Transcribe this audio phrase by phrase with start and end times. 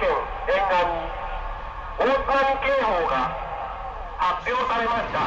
[0.00, 0.08] 県
[0.48, 1.06] 沿岸に
[1.98, 3.36] 大津波警報が
[4.18, 5.18] 発表されました。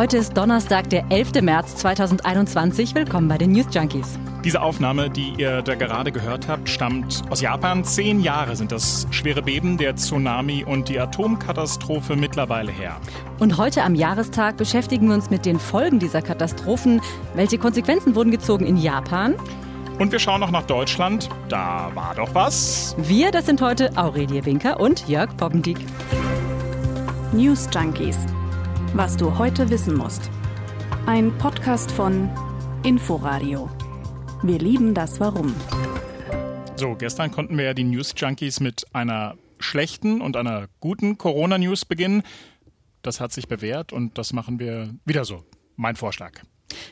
[0.00, 1.42] Heute ist Donnerstag, der 11.
[1.42, 2.94] März 2021.
[2.94, 4.18] Willkommen bei den News Junkies.
[4.42, 7.84] Diese Aufnahme, die ihr da gerade gehört habt, stammt aus Japan.
[7.84, 12.96] Zehn Jahre sind das schwere Beben, der Tsunami und die Atomkatastrophe mittlerweile her.
[13.40, 17.02] Und heute am Jahrestag beschäftigen wir uns mit den Folgen dieser Katastrophen.
[17.34, 19.34] Welche Konsequenzen wurden gezogen in Japan?
[19.98, 21.28] Und wir schauen noch nach Deutschland.
[21.50, 22.96] Da war doch was.
[22.96, 25.76] Wir, das sind heute Aurelie Winker und Jörg Poppendieck.
[27.34, 28.16] News Junkies.
[28.94, 30.30] Was du heute wissen musst.
[31.06, 32.28] Ein Podcast von
[32.82, 33.70] Inforadio.
[34.42, 35.54] Wir lieben das Warum.
[36.74, 41.84] So, gestern konnten wir ja die News Junkies mit einer schlechten und einer guten Corona-News
[41.84, 42.24] beginnen.
[43.02, 45.44] Das hat sich bewährt und das machen wir wieder so.
[45.76, 46.42] Mein Vorschlag.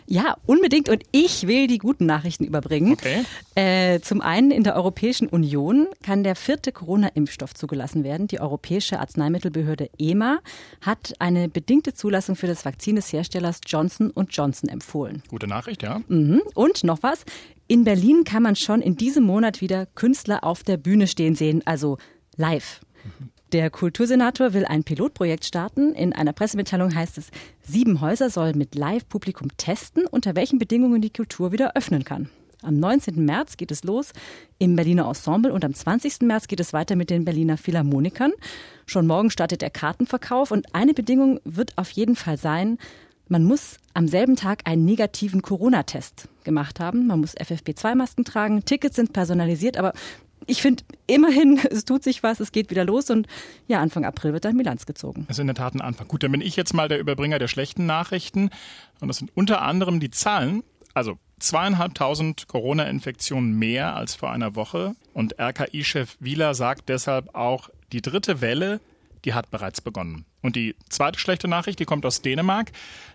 [0.06, 0.88] Ja, unbedingt.
[0.88, 2.92] Und ich will die guten Nachrichten überbringen.
[2.92, 3.24] Okay.
[3.54, 8.26] Äh, zum einen in der Europäischen Union kann der vierte Corona-Impfstoff zugelassen werden.
[8.26, 10.38] Die Europäische Arzneimittelbehörde EMA
[10.80, 15.22] hat eine bedingte Zulassung für das Vakzin des Herstellers Johnson Johnson empfohlen.
[15.28, 16.00] Gute Nachricht, ja.
[16.08, 16.42] Mhm.
[16.54, 17.24] Und noch was.
[17.66, 21.62] In Berlin kann man schon in diesem Monat wieder Künstler auf der Bühne stehen sehen,
[21.66, 21.98] also
[22.36, 22.80] live.
[23.52, 25.94] Der Kultursenator will ein Pilotprojekt starten.
[25.94, 27.30] In einer Pressemitteilung heißt es,
[27.62, 32.28] sieben Häuser sollen mit Live-Publikum testen, unter welchen Bedingungen die Kultur wieder öffnen kann.
[32.62, 33.24] Am 19.
[33.24, 34.12] März geht es los
[34.58, 36.22] im Berliner Ensemble und am 20.
[36.22, 38.32] März geht es weiter mit den Berliner Philharmonikern.
[38.84, 42.76] Schon morgen startet der Kartenverkauf und eine Bedingung wird auf jeden Fall sein,
[43.30, 47.06] man muss am selben Tag einen negativen Corona-Test gemacht haben.
[47.06, 48.64] Man muss FFP2-Masken tragen.
[48.64, 49.92] Tickets sind personalisiert, aber
[50.48, 53.28] ich finde immerhin, es tut sich was, es geht wieder los und
[53.68, 55.24] ja, Anfang April wird dann Bilanz gezogen.
[55.28, 56.08] Das ist in der Tat ein Anfang.
[56.08, 58.50] Gut, dann bin ich jetzt mal der Überbringer der schlechten Nachrichten.
[59.00, 60.64] Und das sind unter anderem die Zahlen.
[60.94, 64.96] Also zweieinhalbtausend Corona-Infektionen mehr als vor einer Woche.
[65.14, 68.80] Und RKI-Chef Wieler sagt deshalb auch, die dritte Welle,
[69.24, 70.24] die hat bereits begonnen.
[70.42, 72.72] Und die zweite schlechte Nachricht, die kommt aus Dänemark.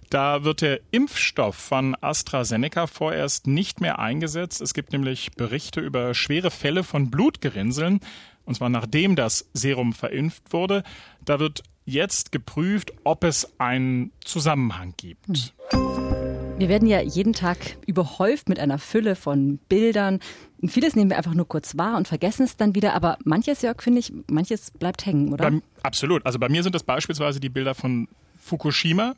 [0.10, 4.62] Da wird der Impfstoff von AstraZeneca vorerst nicht mehr eingesetzt.
[4.62, 8.00] Es gibt nämlich Berichte über schwere Fälle von Blutgerinnseln.
[8.46, 10.84] Und zwar nachdem das Serum verimpft wurde.
[11.24, 15.54] Da wird jetzt geprüft, ob es einen Zusammenhang gibt.
[16.58, 20.20] Wir werden ja jeden Tag überhäuft mit einer Fülle von Bildern.
[20.66, 22.94] Vieles nehmen wir einfach nur kurz wahr und vergessen es dann wieder.
[22.94, 25.50] Aber manches, Jörg, finde ich, manches bleibt hängen, oder?
[25.50, 26.26] Bei, absolut.
[26.26, 28.08] Also bei mir sind das beispielsweise die Bilder von
[28.40, 29.16] Fukushima,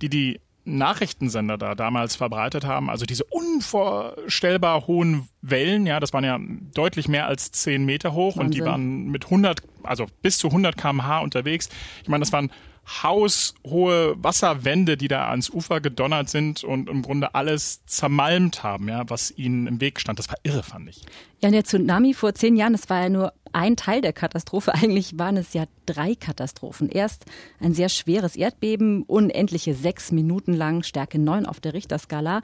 [0.00, 2.90] die die Nachrichtensender da damals verbreitet haben.
[2.90, 6.38] Also diese unvorstellbar hohen Wellen, ja, das waren ja
[6.74, 8.46] deutlich mehr als 10 Meter hoch Wahnsinn.
[8.46, 11.68] und die waren mit 100, also bis zu 100 kmh unterwegs.
[12.02, 12.50] Ich meine, das waren
[13.02, 19.08] haushohe Wasserwände, die da ans Ufer gedonnert sind und im Grunde alles zermalmt haben, ja,
[19.08, 20.18] was ihnen im Weg stand.
[20.18, 21.02] Das war irre, fand ich.
[21.42, 24.74] Ja, und der Tsunami vor zehn Jahren, das war ja nur ein Teil der Katastrophe.
[24.74, 26.90] Eigentlich waren es ja drei Katastrophen.
[26.90, 27.24] Erst
[27.58, 32.42] ein sehr schweres Erdbeben, unendliche sechs Minuten lang, Stärke neun auf der Richterskala.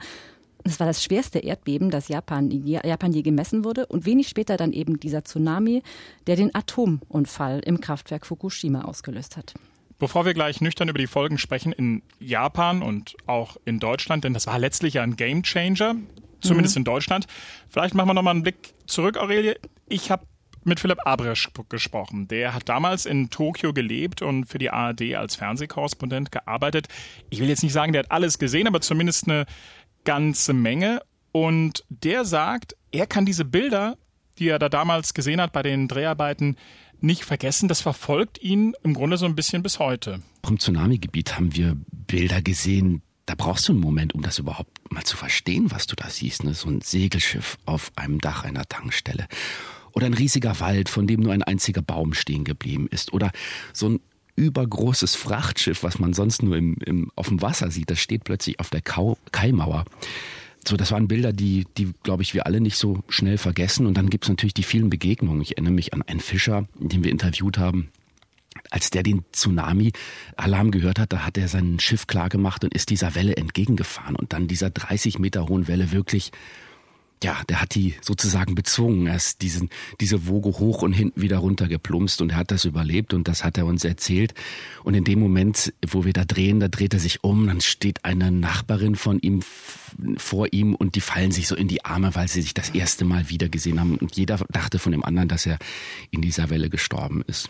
[0.63, 3.85] Das war das schwerste Erdbeben, das Japan, Japan je gemessen wurde.
[3.85, 5.83] Und wenig später dann eben dieser Tsunami,
[6.25, 9.53] der den Atomunfall im Kraftwerk Fukushima ausgelöst hat.
[9.99, 14.33] Bevor wir gleich nüchtern über die Folgen sprechen in Japan und auch in Deutschland, denn
[14.33, 15.95] das war letztlich ja ein Gamechanger,
[16.41, 16.81] zumindest mhm.
[16.81, 17.27] in Deutschland.
[17.69, 19.55] Vielleicht machen wir nochmal einen Blick zurück, Aurelie.
[19.87, 20.25] Ich habe
[20.65, 22.27] mit Philipp Abresch gesprochen.
[22.27, 26.87] Der hat damals in Tokio gelebt und für die ARD als Fernsehkorrespondent gearbeitet.
[27.29, 29.45] Ich will jetzt nicht sagen, der hat alles gesehen, aber zumindest eine
[30.03, 31.01] ganze Menge.
[31.31, 33.97] Und der sagt, er kann diese Bilder,
[34.39, 36.57] die er da damals gesehen hat bei den Dreharbeiten,
[36.99, 40.21] nicht vergessen, das verfolgt ihn im Grunde so ein bisschen bis heute.
[40.43, 45.03] Vom Tsunami-Gebiet haben wir Bilder gesehen, da brauchst du einen Moment, um das überhaupt mal
[45.03, 46.43] zu verstehen, was du da siehst.
[46.43, 46.53] Ne?
[46.53, 49.27] So ein Segelschiff auf einem Dach einer Tankstelle.
[49.93, 53.13] Oder ein riesiger Wald, von dem nur ein einziger Baum stehen geblieben ist.
[53.13, 53.31] Oder
[53.71, 53.99] so ein
[54.35, 58.59] übergroßes Frachtschiff, was man sonst nur im, im, auf dem Wasser sieht, das steht plötzlich
[58.59, 59.85] auf der Kau Kaimauer.
[60.67, 63.85] So, das waren Bilder, die, die, glaube ich, wir alle nicht so schnell vergessen.
[63.85, 65.41] Und dann gibt es natürlich die vielen Begegnungen.
[65.41, 67.89] Ich erinnere mich an einen Fischer, den wir interviewt haben.
[68.69, 72.89] Als der den Tsunami-Alarm gehört hat, da hat er sein Schiff klar gemacht und ist
[72.91, 74.15] dieser Welle entgegengefahren.
[74.15, 76.31] Und dann dieser 30 Meter hohen Welle wirklich
[77.23, 79.07] ja, der hat die sozusagen bezwungen.
[79.07, 79.69] Er ist diesen,
[79.99, 83.43] diese Woge hoch und hinten wieder runter geplumpst und er hat das überlebt und das
[83.43, 84.33] hat er uns erzählt.
[84.83, 88.03] Und in dem Moment, wo wir da drehen, da dreht er sich um, dann steht
[88.05, 89.41] eine Nachbarin von ihm
[90.17, 93.05] vor ihm und die fallen sich so in die Arme, weil sie sich das erste
[93.05, 95.59] Mal wieder gesehen haben und jeder dachte von dem anderen, dass er
[96.11, 97.49] in dieser Welle gestorben ist.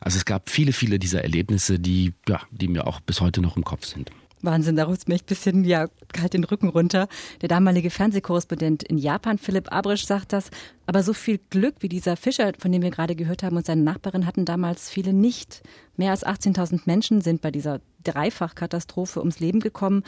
[0.00, 3.56] Also es gab viele, viele dieser Erlebnisse, die, ja, die mir auch bis heute noch
[3.56, 4.10] im Kopf sind.
[4.42, 7.08] Wahnsinn, da rutscht mir ein bisschen ja, kalt den Rücken runter.
[7.40, 10.50] Der damalige Fernsehkorrespondent in Japan, Philipp Abrisch, sagt das.
[10.86, 13.82] Aber so viel Glück wie dieser Fischer, von dem wir gerade gehört haben, und seine
[13.82, 15.62] Nachbarin hatten damals viele nicht.
[15.96, 20.02] Mehr als 18.000 Menschen sind bei dieser Dreifachkatastrophe ums Leben gekommen.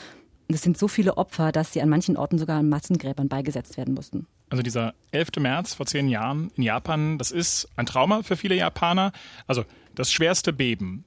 [0.48, 3.94] Es sind so viele Opfer, dass sie an manchen Orten sogar an Massengräbern beigesetzt werden
[3.94, 4.26] mussten.
[4.50, 5.30] Also dieser 11.
[5.38, 9.12] März vor zehn Jahren in Japan, das ist ein Trauma für viele Japaner.
[9.46, 9.64] Also
[9.94, 11.04] das schwerste Beben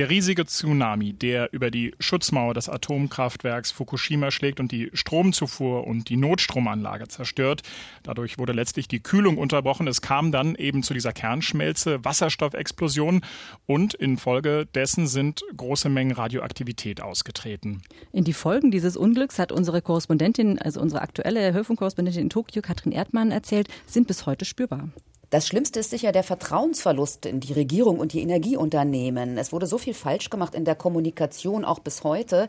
[0.00, 6.08] der riesige Tsunami, der über die Schutzmauer des Atomkraftwerks Fukushima schlägt und die Stromzufuhr und
[6.08, 7.60] die Notstromanlage zerstört.
[8.02, 9.86] Dadurch wurde letztlich die Kühlung unterbrochen.
[9.86, 13.20] Es kam dann eben zu dieser Kernschmelze, Wasserstoffexplosion
[13.66, 17.82] und infolgedessen sind große Mengen Radioaktivität ausgetreten.
[18.10, 22.92] In die Folgen dieses Unglücks hat unsere Korrespondentin, also unsere aktuelle Hörfunkkorrespondentin in Tokio, Katrin
[22.92, 24.88] Erdmann, erzählt, sind bis heute spürbar.
[25.30, 29.38] Das Schlimmste ist sicher der Vertrauensverlust in die Regierung und die Energieunternehmen.
[29.38, 32.48] Es wurde so viel falsch gemacht in der Kommunikation, auch bis heute.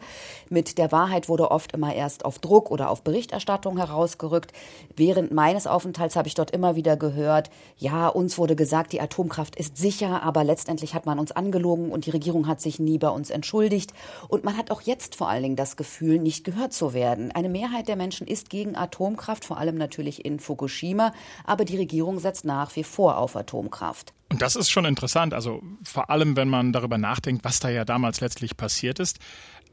[0.49, 4.51] Mit der Wahrheit wurde oft immer erst auf Druck oder auf Berichterstattung herausgerückt.
[4.95, 9.55] Während meines Aufenthalts habe ich dort immer wieder gehört, ja, uns wurde gesagt, die Atomkraft
[9.57, 13.09] ist sicher, aber letztendlich hat man uns angelogen und die Regierung hat sich nie bei
[13.09, 13.93] uns entschuldigt.
[14.27, 17.31] Und man hat auch jetzt vor allen Dingen das Gefühl, nicht gehört zu werden.
[17.31, 21.13] Eine Mehrheit der Menschen ist gegen Atomkraft, vor allem natürlich in Fukushima,
[21.45, 24.13] aber die Regierung setzt nach nach wie vor auf Atomkraft.
[24.29, 27.83] Und das ist schon interessant, also vor allem, wenn man darüber nachdenkt, was da ja
[27.83, 29.19] damals letztlich passiert ist.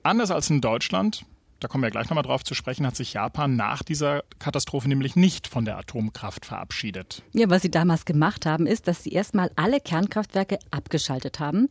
[0.03, 1.25] Anders als in Deutschland,
[1.61, 5.15] da kommen wir gleich nochmal drauf zu sprechen, hat sich Japan nach dieser Katastrophe nämlich
[5.15, 7.23] nicht von der Atomkraft verabschiedet.
[7.33, 11.69] Ja, was sie damals gemacht haben, ist, dass sie erstmal alle Kernkraftwerke abgeschaltet haben,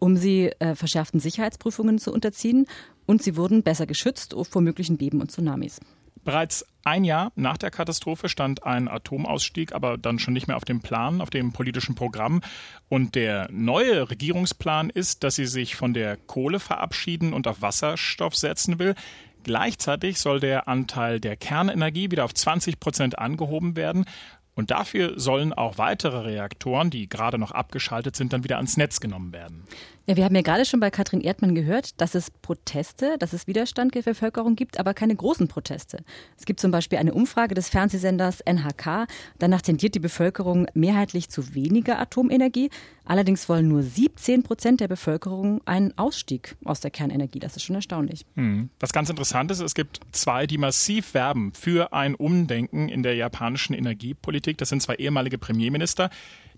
[0.00, 2.66] um sie äh, verschärften Sicherheitsprüfungen zu unterziehen.
[3.06, 5.78] Und sie wurden besser geschützt vor möglichen Beben und Tsunamis.
[6.24, 10.64] Bereits ein Jahr nach der Katastrophe stand ein Atomausstieg, aber dann schon nicht mehr auf
[10.64, 12.40] dem Plan, auf dem politischen Programm.
[12.88, 18.36] Und der neue Regierungsplan ist, dass sie sich von der Kohle verabschieden und auf Wasserstoff
[18.36, 18.94] setzen will.
[19.44, 24.06] Gleichzeitig soll der Anteil der Kernenergie wieder auf 20 Prozent angehoben werden.
[24.54, 29.00] Und dafür sollen auch weitere Reaktoren, die gerade noch abgeschaltet sind, dann wieder ans Netz
[29.00, 29.64] genommen werden.
[30.06, 33.46] Ja, wir haben ja gerade schon bei Katrin Erdmann gehört, dass es Proteste, dass es
[33.46, 36.04] Widerstand der Bevölkerung gibt, aber keine großen Proteste.
[36.38, 39.06] Es gibt zum Beispiel eine Umfrage des Fernsehsenders NHK.
[39.38, 42.68] Danach tendiert die Bevölkerung mehrheitlich zu weniger Atomenergie.
[43.04, 47.38] Allerdings wollen nur 17 Prozent der Bevölkerung einen Ausstieg aus der Kernenergie.
[47.38, 48.24] Das ist schon erstaunlich.
[48.34, 48.70] Hm.
[48.80, 53.14] Was ganz interessant ist, es gibt zwei, die massiv werben für ein Umdenken in der
[53.14, 54.58] japanischen Energiepolitik.
[54.58, 56.10] Das sind zwei ehemalige Premierminister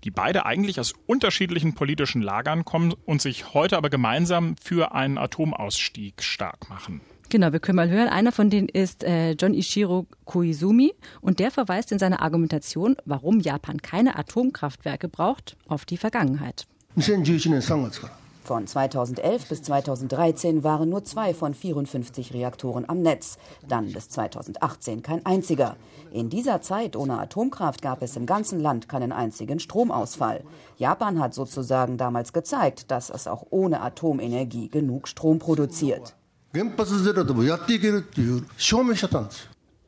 [0.03, 5.17] die beide eigentlich aus unterschiedlichen politischen Lagern kommen und sich heute aber gemeinsam für einen
[5.17, 7.01] Atomausstieg stark machen.
[7.29, 8.07] Genau, wir können mal hören.
[8.07, 13.41] Einer von denen ist äh, John Ishiro Koizumi und der verweist in seiner Argumentation, warum
[13.41, 16.65] Japan keine Atomkraftwerke braucht, auf die Vergangenheit.
[16.95, 18.09] 2011
[18.47, 23.37] von 2011 bis 2013 waren nur zwei von 54 Reaktoren am Netz,
[23.67, 25.75] dann bis 2018 kein einziger.
[26.13, 30.45] In dieser Zeit ohne Atomkraft gab es im ganzen Land keinen einzigen Stromausfall.
[30.77, 36.15] Japan hat sozusagen damals gezeigt, dass es auch ohne Atomenergie genug Strom produziert.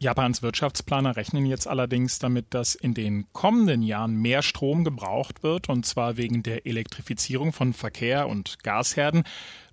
[0.01, 5.67] Japans Wirtschaftsplaner rechnen jetzt allerdings damit, dass in den kommenden Jahren mehr Strom gebraucht wird,
[5.67, 9.23] und zwar wegen der Elektrifizierung von Verkehr und Gasherden.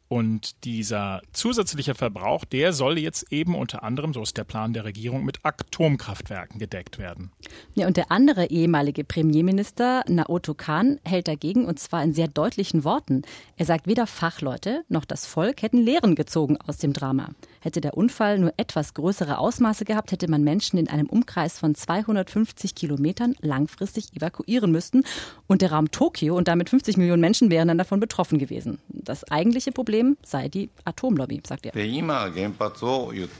[0.09, 4.85] Und dieser zusätzliche Verbrauch, der soll jetzt eben unter anderem, so ist der Plan der
[4.85, 7.33] Regierung, mit Atomkraftwerken gedeckt werden.
[7.75, 12.85] Ja, und der andere ehemalige Premierminister, Naoto Kan, hält dagegen und zwar in sehr deutlichen
[12.85, 13.23] Worten.
[13.57, 17.31] Er sagt, weder Fachleute noch das Volk hätten Lehren gezogen aus dem Drama.
[17.61, 21.75] Hätte der Unfall nur etwas größere Ausmaße gehabt, hätte man Menschen in einem Umkreis von
[21.75, 25.05] 250 Kilometern langfristig evakuieren müssen.
[25.49, 28.79] Und der Raum Tokio und damit 50 Millionen Menschen wären dann davon betroffen gewesen.
[29.07, 31.73] Das eigentliche Problem sei die Atomlobby, sagt er.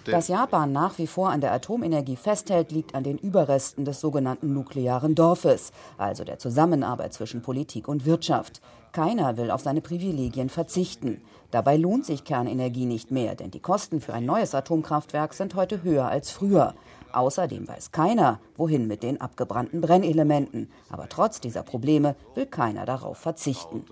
[0.05, 4.55] Dass Japan nach wie vor an der Atomenergie festhält, liegt an den Überresten des sogenannten
[4.55, 8.61] nuklearen Dorfes, also der Zusammenarbeit zwischen Politik und Wirtschaft.
[8.93, 11.21] Keiner will auf seine Privilegien verzichten.
[11.51, 15.83] Dabei lohnt sich Kernenergie nicht mehr, denn die Kosten für ein neues Atomkraftwerk sind heute
[15.83, 16.75] höher als früher.
[17.17, 20.69] Außerdem weiß keiner, wohin mit den abgebrannten Brennelementen.
[20.91, 23.85] Aber trotz dieser Probleme will keiner darauf verzichten.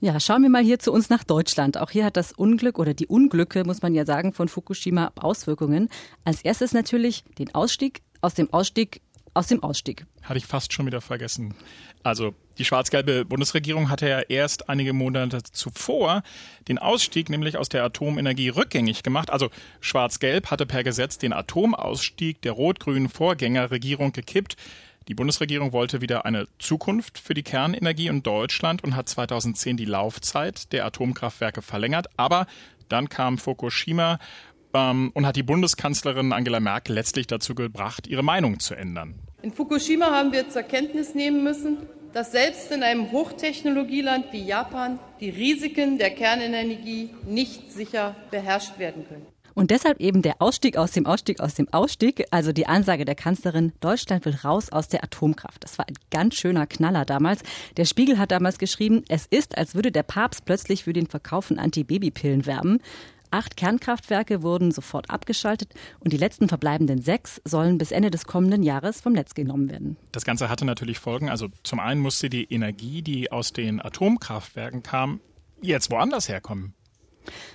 [0.00, 1.76] Ja, schauen wir mal hier zu uns nach Deutschland.
[1.76, 5.88] Auch hier hat das Unglück oder die Unglücke, muss man ja sagen, von Fukushima Auswirkungen.
[6.24, 9.02] Als erstes natürlich den Ausstieg aus dem Ausstieg
[9.34, 10.06] aus dem Ausstieg.
[10.22, 11.54] Hatte ich fast schon wieder vergessen.
[12.02, 16.22] Also die schwarz-gelbe Bundesregierung hatte ja erst einige Monate zuvor
[16.68, 19.30] den Ausstieg nämlich aus der Atomenergie rückgängig gemacht.
[19.30, 19.50] Also
[19.80, 24.56] schwarz-gelb hatte per Gesetz den Atomausstieg der rot-grünen Vorgängerregierung gekippt.
[25.08, 29.84] Die Bundesregierung wollte wieder eine Zukunft für die Kernenergie in Deutschland und hat 2010 die
[29.84, 32.06] Laufzeit der Atomkraftwerke verlängert.
[32.16, 32.46] Aber
[32.88, 34.18] dann kam Fukushima
[34.74, 39.14] ähm, und hat die Bundeskanzlerin Angela Merkel letztlich dazu gebracht, ihre Meinung zu ändern.
[39.42, 41.78] In Fukushima haben wir zur Kenntnis nehmen müssen,
[42.12, 49.06] dass selbst in einem Hochtechnologieland wie Japan die Risiken der Kernenergie nicht sicher beherrscht werden
[49.08, 49.26] können.
[49.54, 53.14] Und deshalb eben der Ausstieg aus dem Ausstieg aus dem Ausstieg, also die Ansage der
[53.14, 55.62] Kanzlerin, Deutschland will raus aus der Atomkraft.
[55.62, 57.42] Das war ein ganz schöner Knaller damals.
[57.76, 61.46] Der Spiegel hat damals geschrieben, es ist, als würde der Papst plötzlich für den Verkauf
[61.46, 62.80] von Antibabypillen werben.
[63.34, 68.62] Acht Kernkraftwerke wurden sofort abgeschaltet und die letzten verbleibenden sechs sollen bis Ende des kommenden
[68.62, 69.96] Jahres vom Netz genommen werden.
[70.12, 71.28] Das Ganze hatte natürlich Folgen.
[71.28, 75.18] Also zum einen musste die Energie, die aus den Atomkraftwerken kam,
[75.60, 76.74] jetzt woanders herkommen.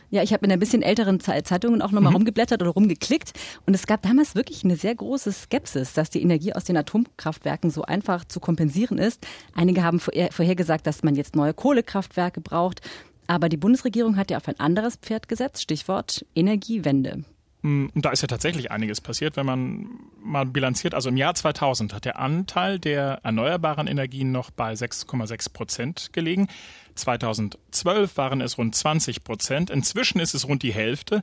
[0.09, 2.17] Ja, ich habe in ein bisschen älteren Zeitungen auch nochmal mhm.
[2.17, 3.33] rumgeblättert oder rumgeklickt
[3.65, 7.69] und es gab damals wirklich eine sehr große Skepsis, dass die Energie aus den Atomkraftwerken
[7.69, 9.25] so einfach zu kompensieren ist.
[9.53, 12.81] Einige haben vorhergesagt, dass man jetzt neue Kohlekraftwerke braucht.
[13.29, 17.25] Aber die Bundesregierung hat ja auf ein anderes Pferd gesetzt, Stichwort Energiewende.
[17.62, 19.88] Hm, und da ist ja tatsächlich einiges passiert, wenn man
[20.19, 20.95] mal bilanziert.
[20.95, 26.48] Also im Jahr 2000 hat der Anteil der erneuerbaren Energien noch bei 6,6 Prozent gelegen.
[26.95, 29.69] 2012 waren es rund 20 Prozent.
[29.69, 31.21] Inzwischen ist es rund die Hälfte.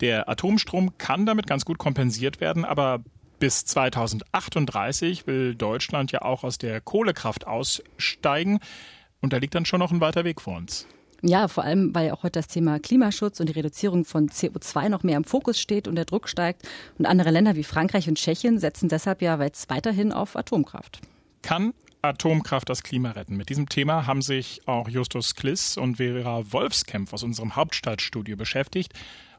[0.00, 3.02] Der Atomstrom kann damit ganz gut kompensiert werden, aber
[3.38, 8.58] bis 2038 will Deutschland ja auch aus der Kohlekraft aussteigen.
[9.22, 10.86] Und da liegt dann schon noch ein weiter Weg vor uns.
[11.22, 14.88] Ja, vor allem, weil ja auch heute das Thema Klimaschutz und die Reduzierung von CO2
[14.88, 16.68] noch mehr im Fokus steht und der Druck steigt.
[16.98, 21.00] Und andere Länder wie Frankreich und Tschechien setzen deshalb ja jetzt weiterhin auf Atomkraft.
[21.42, 23.36] Kann Atomkraft das Klima retten?
[23.36, 28.92] Mit diesem Thema haben sich auch Justus Kliss und Vera Wolfskämpf aus unserem Hauptstadtstudio beschäftigt.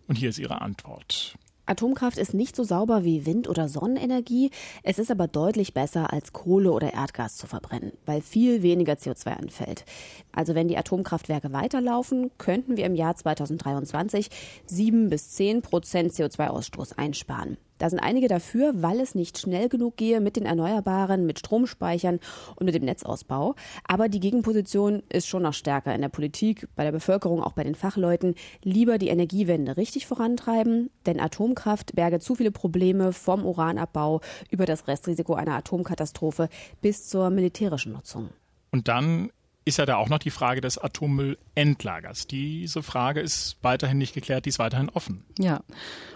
[0.08, 1.36] Und hier ist ihre Antwort.
[1.68, 4.52] Atomkraft ist nicht so sauber wie Wind- oder Sonnenenergie.
[4.84, 9.34] Es ist aber deutlich besser als Kohle oder Erdgas zu verbrennen, weil viel weniger CO2
[9.34, 9.86] anfällt.
[10.32, 14.30] Also wenn die Atomkraftwerke weiterlaufen, könnten wir im Jahr 2023
[14.66, 17.58] sieben bis zehn Prozent CO2-Ausstoß einsparen.
[17.78, 22.20] Da sind einige dafür, weil es nicht schnell genug gehe mit den Erneuerbaren, mit Stromspeichern
[22.56, 23.56] und mit dem Netzausbau.
[23.88, 27.64] Aber die Gegenposition ist schon noch stärker in der Politik, bei der Bevölkerung, auch bei
[27.64, 28.36] den Fachleuten.
[28.64, 34.88] Lieber die Energiewende richtig vorantreiben, denn Atomkraft berge zu viele Probleme vom Uranabbau über das
[34.88, 36.50] Restrisiko einer Atomkatastrophe
[36.82, 38.30] bis zur militärischen Nutzung.
[38.72, 39.32] Und dann
[39.68, 42.28] ist ja da auch noch die Frage des Atommüllendlagers.
[42.28, 45.26] Diese Frage ist weiterhin nicht geklärt, die ist weiterhin offen.
[45.38, 45.60] Ja,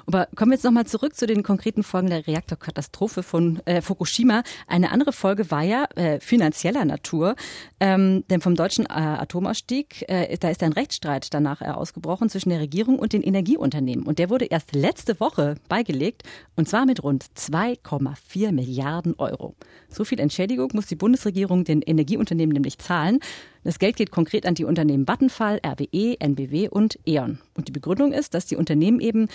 [0.05, 4.43] aber kommen wir jetzt nochmal zurück zu den konkreten Folgen der Reaktorkatastrophe von äh, Fukushima.
[4.67, 7.35] Eine andere Folge war ja äh, finanzieller Natur,
[7.79, 12.49] ähm, denn vom deutschen äh, Atomausstieg, äh, da ist ein Rechtsstreit danach äh, ausgebrochen zwischen
[12.49, 14.05] der Regierung und den Energieunternehmen.
[14.05, 16.23] Und der wurde erst letzte Woche beigelegt,
[16.55, 19.55] und zwar mit rund 2,4 Milliarden Euro.
[19.89, 23.19] So viel Entschädigung muss die Bundesregierung den Energieunternehmen nämlich zahlen.
[23.63, 27.39] Das Geld geht konkret an die Unternehmen Vattenfall, RWE, NBW und E.ON.
[27.55, 29.27] Und die Begründung ist, dass die Unternehmen eben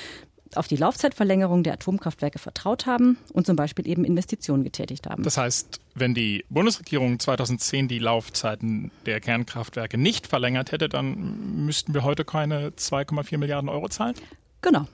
[0.55, 5.23] auf die Laufzeitverlängerung der Atomkraftwerke vertraut haben und zum Beispiel eben Investitionen getätigt haben.
[5.23, 11.95] Das heißt, wenn die Bundesregierung 2010 die Laufzeiten der Kernkraftwerke nicht verlängert hätte, dann müssten
[11.95, 14.15] wir heute keine 2,4 Milliarden Euro zahlen?
[14.63, 14.87] Genau.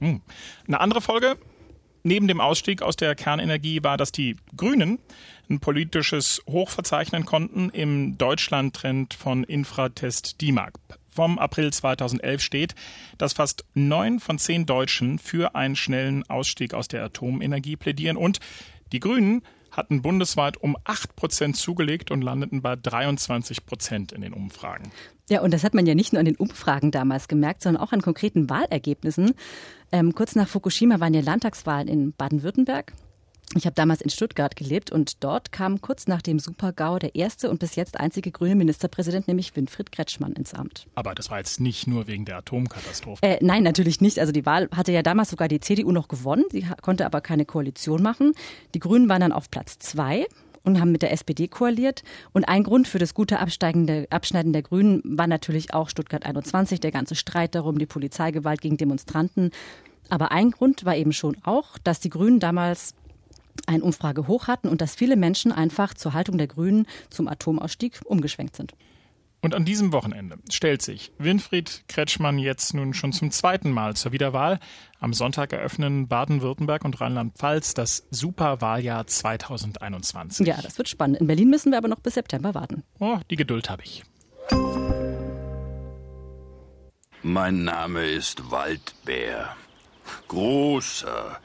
[0.00, 0.20] Hm.
[0.66, 1.36] Eine andere Folge
[2.02, 4.98] neben dem Ausstieg aus der Kernenergie war, dass die Grünen
[5.48, 10.72] ein politisches Hoch verzeichnen konnten im Deutschland-Trend von Infratest DIMAG.
[11.08, 12.74] Vom April 2011 steht,
[13.18, 18.38] dass fast neun von zehn Deutschen für einen schnellen Ausstieg aus der Atomenergie plädieren und
[18.92, 24.32] die Grünen hatten bundesweit um 8 Prozent zugelegt und landeten bei 23 Prozent in den
[24.32, 24.90] Umfragen.
[25.28, 27.92] Ja, und das hat man ja nicht nur an den Umfragen damals gemerkt, sondern auch
[27.92, 29.32] an konkreten Wahlergebnissen.
[29.92, 32.92] Ähm, kurz nach Fukushima waren ja Landtagswahlen in Baden-Württemberg.
[33.56, 37.50] Ich habe damals in Stuttgart gelebt und dort kam kurz nach dem Super-GAU der erste
[37.50, 40.86] und bis jetzt einzige grüne Ministerpräsident, nämlich Winfried Kretschmann, ins Amt.
[40.94, 43.20] Aber das war jetzt nicht nur wegen der Atomkatastrophe.
[43.22, 44.20] Äh, nein, natürlich nicht.
[44.20, 46.44] Also die Wahl hatte ja damals sogar die CDU noch gewonnen.
[46.52, 48.34] Sie konnte aber keine Koalition machen.
[48.74, 50.26] Die Grünen waren dann auf Platz zwei
[50.62, 52.04] und haben mit der SPD koaliert.
[52.32, 56.78] Und ein Grund für das gute Absteigen Abschneiden der Grünen war natürlich auch Stuttgart 21,
[56.78, 59.50] der ganze Streit darum, die Polizeigewalt gegen Demonstranten.
[60.08, 62.94] Aber ein Grund war eben schon auch, dass die Grünen damals
[63.66, 68.00] eine Umfrage hoch hatten und dass viele Menschen einfach zur Haltung der Grünen zum Atomausstieg
[68.04, 68.74] umgeschwenkt sind.
[69.42, 74.12] Und an diesem Wochenende stellt sich Winfried Kretschmann jetzt nun schon zum zweiten Mal zur
[74.12, 74.60] Wiederwahl.
[74.98, 80.46] Am Sonntag eröffnen Baden-Württemberg und Rheinland-Pfalz das Superwahljahr 2021.
[80.46, 81.20] Ja, das wird spannend.
[81.20, 82.82] In Berlin müssen wir aber noch bis September warten.
[82.98, 84.04] Oh, die Geduld habe ich.
[87.22, 89.56] Mein Name ist Waldbär.
[90.28, 91.38] Großer,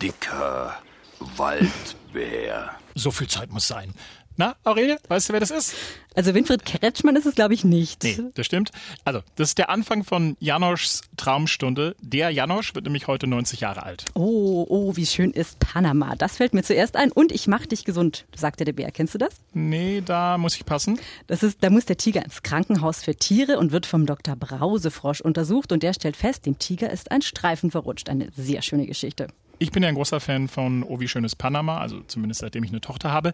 [0.00, 0.74] dicker,
[1.18, 2.70] Waldbär.
[2.94, 3.94] So viel Zeit muss sein.
[4.36, 5.74] Na, Aurelie, weißt du, wer das ist?
[6.16, 8.02] Also Winfried Kretschmann ist es, glaube ich, nicht.
[8.02, 8.72] Nee, das stimmt.
[9.04, 11.94] Also, das ist der Anfang von Janoschs Traumstunde.
[12.00, 14.06] Der Janosch wird nämlich heute 90 Jahre alt.
[14.14, 16.16] Oh, oh, wie schön ist Panama.
[16.16, 17.12] Das fällt mir zuerst ein.
[17.12, 18.90] Und ich mach dich gesund, sagte der Bär.
[18.90, 19.34] Kennst du das?
[19.52, 20.98] Nee, da muss ich passen.
[21.28, 24.34] Das ist, da muss der Tiger ins Krankenhaus für Tiere und wird vom Dr.
[24.34, 28.08] Brausefrosch untersucht und der stellt fest, dem Tiger ist ein Streifen verrutscht.
[28.08, 29.28] Eine sehr schöne Geschichte.
[29.64, 32.70] Ich bin ja ein großer Fan von Oh, wie schönes Panama, also zumindest seitdem ich
[32.70, 33.32] eine Tochter habe.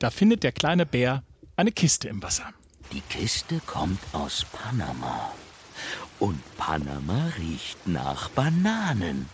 [0.00, 1.22] Da findet der kleine Bär
[1.54, 2.46] eine Kiste im Wasser.
[2.92, 5.30] Die Kiste kommt aus Panama.
[6.18, 9.26] Und Panama riecht nach Bananen.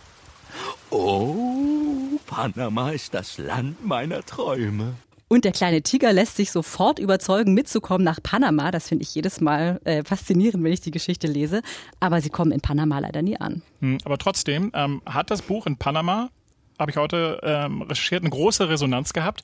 [0.91, 4.93] Oh, Panama ist das Land meiner Träume.
[5.27, 8.69] Und der kleine Tiger lässt sich sofort überzeugen, mitzukommen nach Panama.
[8.69, 11.61] Das finde ich jedes Mal äh, faszinierend, wenn ich die Geschichte lese.
[11.99, 13.63] Aber sie kommen in Panama leider nie an.
[13.79, 16.29] Hm, aber trotzdem ähm, hat das Buch in Panama,
[16.77, 19.41] habe ich heute ähm, recherchiert, eine große Resonanz gehabt.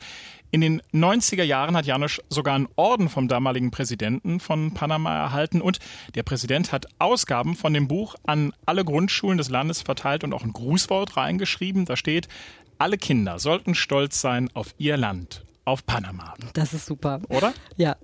[0.51, 5.61] In den 90er Jahren hat Janusz sogar einen Orden vom damaligen Präsidenten von Panama erhalten
[5.61, 5.79] und
[6.13, 10.43] der Präsident hat Ausgaben von dem Buch an alle Grundschulen des Landes verteilt und auch
[10.43, 11.85] ein Grußwort reingeschrieben.
[11.85, 12.27] Da steht,
[12.77, 16.33] alle Kinder sollten stolz sein auf ihr Land auf Panama.
[16.53, 17.21] Das ist super.
[17.29, 17.53] Oder?
[17.77, 17.95] Ja.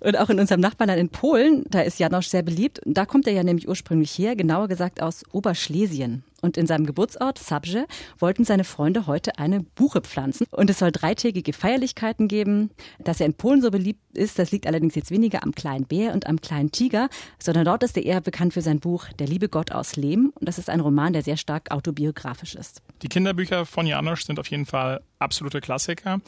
[0.00, 2.80] Und auch in unserem Nachbarland in Polen, da ist Janosch sehr beliebt.
[2.84, 6.24] Da kommt er ja nämlich ursprünglich her, genauer gesagt aus Oberschlesien.
[6.42, 7.86] Und in seinem Geburtsort Sabrze
[8.18, 10.46] wollten seine Freunde heute eine Buche pflanzen.
[10.50, 12.70] Und es soll dreitägige Feierlichkeiten geben.
[12.98, 16.12] Dass er in Polen so beliebt ist, das liegt allerdings jetzt weniger am kleinen Bär
[16.12, 19.48] und am kleinen Tiger, sondern dort ist er eher bekannt für sein Buch Der liebe
[19.48, 20.32] Gott aus Lehm.
[20.34, 22.82] Und das ist ein Roman, der sehr stark autobiografisch ist.
[23.02, 26.14] Die Kinderbücher von Janosch sind auf jeden Fall absolute Klassiker.
[26.14, 26.22] Und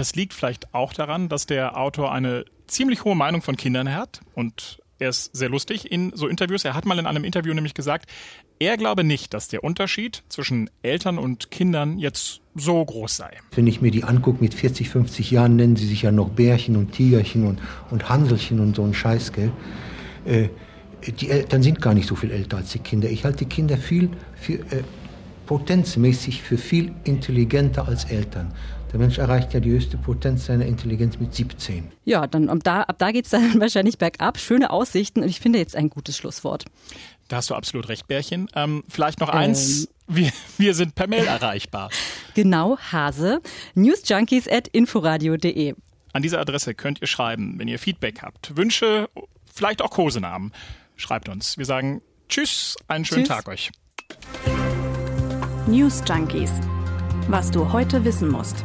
[0.00, 4.20] das liegt vielleicht auch daran, dass der Autor eine ziemlich hohe Meinung von Kindern hat
[4.34, 6.64] und er ist sehr lustig in so Interviews.
[6.64, 8.08] Er hat mal in einem Interview nämlich gesagt,
[8.58, 13.30] er glaube nicht, dass der Unterschied zwischen Eltern und Kindern jetzt so groß sei.
[13.54, 16.76] Wenn ich mir die angucke, mit 40, 50 Jahren nennen sie sich ja noch Bärchen
[16.76, 17.60] und Tigerchen und,
[17.90, 19.52] und Hanselchen und so ein Scheiß, gell?
[20.26, 20.48] Äh,
[21.18, 23.08] die Eltern sind gar nicht so viel älter als die Kinder.
[23.08, 24.82] Ich halte die Kinder viel, viel äh,
[25.46, 28.52] potenzmäßig für viel intelligenter als Eltern.
[28.92, 31.92] Der Mensch erreicht ja die höchste Potenz seiner Intelligenz mit 17.
[32.04, 34.38] Ja, dann ab da, ab da geht es dann wahrscheinlich bergab.
[34.38, 36.64] Schöne Aussichten und ich finde jetzt ein gutes Schlusswort.
[37.28, 38.48] Da hast du absolut recht, Bärchen.
[38.56, 39.84] Ähm, vielleicht noch eins.
[39.84, 39.88] Ähm.
[40.12, 41.90] Wir, wir sind per Mail erreichbar.
[42.34, 43.40] Genau, Hase.
[43.74, 45.74] Newsjunkies at inforadio.de.
[46.12, 49.10] An diese Adresse könnt ihr schreiben, wenn ihr Feedback habt, Wünsche,
[49.52, 50.52] vielleicht auch Kosenamen.
[50.94, 51.58] Schreibt uns.
[51.58, 53.36] Wir sagen Tschüss, einen schönen Tschüss.
[53.36, 53.72] Tag euch.
[55.66, 56.52] News Junkies.
[57.28, 58.64] Was du heute wissen musst.